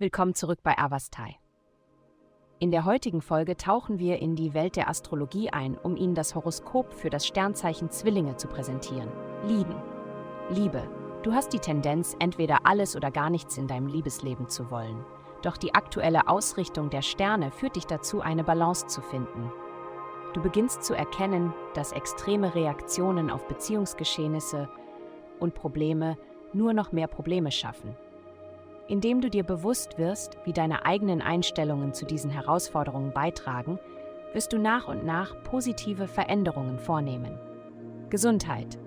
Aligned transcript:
Willkommen 0.00 0.34
zurück 0.34 0.60
bei 0.62 0.78
Avastai. 0.78 1.36
In 2.58 2.70
der 2.70 2.86
heutigen 2.86 3.20
Folge 3.20 3.58
tauchen 3.58 3.98
wir 3.98 4.18
in 4.18 4.34
die 4.34 4.54
Welt 4.54 4.76
der 4.76 4.88
Astrologie 4.88 5.50
ein, 5.50 5.76
um 5.76 5.94
Ihnen 5.94 6.14
das 6.14 6.34
Horoskop 6.34 6.94
für 6.94 7.10
das 7.10 7.26
Sternzeichen 7.26 7.90
Zwillinge 7.90 8.34
zu 8.36 8.48
präsentieren. 8.48 9.10
Lieben. 9.46 9.74
Liebe. 10.48 10.88
Du 11.22 11.34
hast 11.34 11.52
die 11.52 11.58
Tendenz, 11.58 12.16
entweder 12.18 12.60
alles 12.64 12.96
oder 12.96 13.10
gar 13.10 13.28
nichts 13.28 13.58
in 13.58 13.66
deinem 13.66 13.88
Liebesleben 13.88 14.48
zu 14.48 14.70
wollen. 14.70 15.04
Doch 15.42 15.58
die 15.58 15.74
aktuelle 15.74 16.28
Ausrichtung 16.28 16.88
der 16.88 17.02
Sterne 17.02 17.50
führt 17.50 17.76
dich 17.76 17.84
dazu, 17.84 18.22
eine 18.22 18.42
Balance 18.42 18.86
zu 18.86 19.02
finden. 19.02 19.52
Du 20.32 20.40
beginnst 20.40 20.82
zu 20.82 20.94
erkennen, 20.94 21.52
dass 21.74 21.92
extreme 21.92 22.54
Reaktionen 22.54 23.28
auf 23.28 23.46
Beziehungsgeschehnisse 23.48 24.70
und 25.40 25.52
Probleme 25.52 26.16
nur 26.54 26.72
noch 26.72 26.90
mehr 26.90 27.06
Probleme 27.06 27.50
schaffen 27.50 27.94
indem 28.90 29.20
du 29.20 29.30
dir 29.30 29.44
bewusst 29.44 29.98
wirst, 29.98 30.36
wie 30.44 30.52
deine 30.52 30.84
eigenen 30.84 31.22
Einstellungen 31.22 31.94
zu 31.94 32.04
diesen 32.04 32.28
Herausforderungen 32.30 33.12
beitragen, 33.12 33.78
wirst 34.32 34.52
du 34.52 34.58
nach 34.58 34.88
und 34.88 35.04
nach 35.04 35.42
positive 35.44 36.08
Veränderungen 36.08 36.78
vornehmen. 36.80 37.38
Gesundheit. 38.10 38.78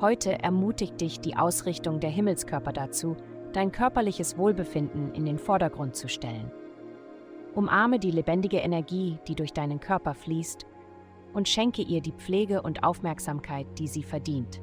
Heute 0.00 0.40
ermutigt 0.40 1.00
dich 1.00 1.18
die 1.18 1.36
Ausrichtung 1.36 1.98
der 1.98 2.10
Himmelskörper 2.10 2.72
dazu, 2.72 3.16
dein 3.52 3.72
körperliches 3.72 4.38
Wohlbefinden 4.38 5.12
in 5.12 5.26
den 5.26 5.38
Vordergrund 5.38 5.96
zu 5.96 6.08
stellen. 6.08 6.52
Umarme 7.56 7.98
die 7.98 8.12
lebendige 8.12 8.58
Energie, 8.58 9.18
die 9.26 9.34
durch 9.34 9.52
deinen 9.52 9.80
Körper 9.80 10.14
fließt, 10.14 10.66
und 11.34 11.48
schenke 11.48 11.82
ihr 11.82 12.00
die 12.00 12.12
Pflege 12.12 12.62
und 12.62 12.84
Aufmerksamkeit, 12.84 13.66
die 13.78 13.88
sie 13.88 14.04
verdient. 14.04 14.60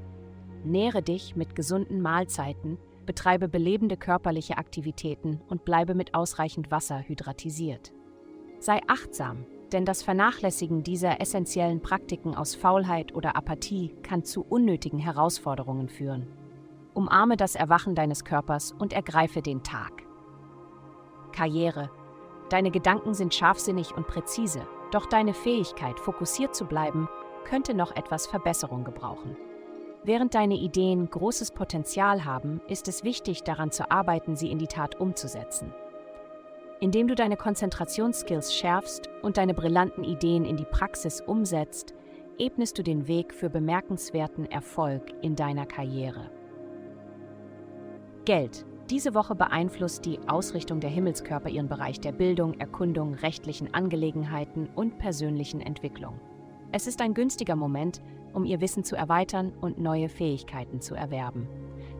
Nähre 0.63 1.01
dich 1.01 1.35
mit 1.35 1.53
gesunden 1.53 2.01
Mahlzeiten, 2.01 2.77
betreibe 3.05 3.47
belebende 3.47 3.97
körperliche 3.97 4.57
Aktivitäten 4.57 5.41
und 5.47 5.65
bleibe 5.65 5.95
mit 5.95 6.13
ausreichend 6.13 6.71
Wasser 6.71 7.01
hydratisiert. 7.07 7.93
Sei 8.59 8.81
achtsam, 8.87 9.45
denn 9.71 9.85
das 9.85 10.03
Vernachlässigen 10.03 10.83
dieser 10.83 11.21
essentiellen 11.21 11.81
Praktiken 11.81 12.35
aus 12.35 12.55
Faulheit 12.55 13.13
oder 13.13 13.35
Apathie 13.35 13.95
kann 14.03 14.23
zu 14.23 14.43
unnötigen 14.43 14.99
Herausforderungen 14.99 15.89
führen. 15.89 16.27
Umarme 16.93 17.35
das 17.35 17.55
Erwachen 17.55 17.93
deines 17.95 18.23
Körpers 18.23 18.71
und 18.71 18.93
ergreife 18.93 19.41
den 19.41 19.63
Tag. 19.63 20.03
Karriere. 21.31 21.89
Deine 22.49 22.71
Gedanken 22.71 23.13
sind 23.13 23.33
scharfsinnig 23.33 23.93
und 23.95 24.07
präzise, 24.07 24.65
doch 24.91 25.05
deine 25.05 25.33
Fähigkeit, 25.33 25.99
fokussiert 25.99 26.55
zu 26.55 26.65
bleiben, 26.65 27.09
könnte 27.43 27.73
noch 27.73 27.95
etwas 27.95 28.27
Verbesserung 28.27 28.83
gebrauchen. 28.83 29.35
Während 30.05 30.35
deine 30.35 30.53
Ideen 30.53 31.09
großes 31.09 31.49
Potenzial 31.49 32.25
haben, 32.25 32.61
ist 32.67 32.87
es 32.87 33.03
wichtig, 33.03 33.41
daran 33.41 33.71
zu 33.71 33.89
arbeiten, 33.89 34.35
sie 34.35 34.51
in 34.51 34.59
die 34.59 34.67
Tat 34.67 34.99
umzusetzen. 34.99 35.73
Indem 36.79 37.07
du 37.07 37.15
deine 37.15 37.37
Konzentrationsskills 37.37 38.53
schärfst 38.53 39.09
und 39.23 39.37
deine 39.37 39.55
brillanten 39.55 40.03
Ideen 40.03 40.45
in 40.45 40.57
die 40.57 40.65
Praxis 40.65 41.21
umsetzt, 41.21 41.95
ebnest 42.37 42.77
du 42.77 42.83
den 42.83 43.07
Weg 43.07 43.33
für 43.33 43.49
bemerkenswerten 43.49 44.45
Erfolg 44.45 45.11
in 45.23 45.35
deiner 45.35 45.65
Karriere. 45.65 46.29
Geld. 48.25 48.63
Diese 48.91 49.15
Woche 49.15 49.33
beeinflusst 49.33 50.05
die 50.05 50.19
Ausrichtung 50.27 50.79
der 50.81 50.91
Himmelskörper 50.91 51.49
ihren 51.49 51.67
Bereich 51.67 51.99
der 51.99 52.11
Bildung, 52.11 52.53
Erkundung, 52.59 53.15
rechtlichen 53.15 53.73
Angelegenheiten 53.73 54.69
und 54.75 54.99
persönlichen 54.99 55.61
Entwicklung. 55.61 56.19
Es 56.71 56.85
ist 56.85 57.01
ein 57.01 57.15
günstiger 57.15 57.55
Moment, 57.55 58.01
um 58.35 58.45
ihr 58.45 58.61
Wissen 58.61 58.83
zu 58.83 58.95
erweitern 58.95 59.53
und 59.61 59.79
neue 59.79 60.09
Fähigkeiten 60.09 60.81
zu 60.81 60.93
erwerben. 60.93 61.47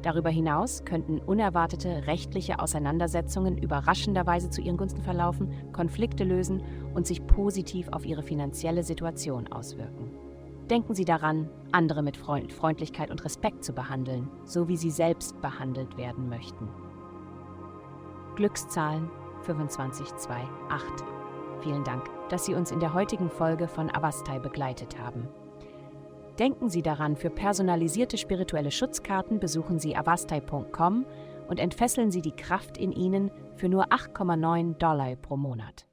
Darüber 0.02 0.30
hinaus 0.30 0.86
könnten 0.86 1.20
unerwartete 1.20 2.06
rechtliche 2.06 2.60
Auseinandersetzungen 2.60 3.58
überraschenderweise 3.58 4.52
zu 4.52 4.62
ihren 4.62 4.78
Gunsten 4.78 5.02
verlaufen, 5.02 5.52
Konflikte 5.74 6.24
lösen 6.24 6.62
und 6.94 7.08
sich 7.08 7.26
positiv 7.26 7.88
auf 7.92 8.06
ihre 8.06 8.22
finanzielle 8.22 8.84
Situation 8.84 9.52
auswirken. 9.52 10.12
Denken 10.70 10.94
Sie 10.94 11.06
daran, 11.06 11.50
andere 11.72 12.04
mit 12.04 12.18
Freundlichkeit 12.18 13.10
und 13.10 13.24
Respekt 13.26 13.64
zu 13.64 13.74
behandeln, 13.74 14.30
so 14.46 14.68
wie 14.68 14.78
Sie 14.78 14.92
selbst 14.92 15.42
behandelt 15.42 15.98
werden 15.98 16.30
möchten. 16.30 16.68
Glückszahlen 18.36 19.10
2528. 19.44 21.06
Vielen 21.62 21.84
Dank, 21.84 22.10
dass 22.30 22.46
Sie 22.46 22.54
uns 22.54 22.72
in 22.72 22.80
der 22.80 22.94
heutigen 22.94 23.30
Folge 23.30 23.68
von 23.68 23.94
Avastai 23.94 24.40
begleitet 24.40 25.00
haben. 25.00 25.28
Denken 26.40 26.70
Sie 26.70 26.82
daran, 26.82 27.16
für 27.16 27.30
personalisierte 27.30 28.18
spirituelle 28.18 28.72
Schutzkarten 28.72 29.40
besuchen 29.40 29.80
Sie 29.80 29.96
avastai.com 29.96 31.06
und 31.48 31.60
entfesseln 31.60 32.12
Sie 32.12 32.22
die 32.22 32.36
Kraft 32.36 32.78
in 32.78 32.92
Ihnen 32.92 33.32
für 33.56 33.70
nur 33.70 33.86
8,9 33.94 34.78
Dollar 34.78 35.16
pro 35.16 35.38
Monat. 35.38 35.86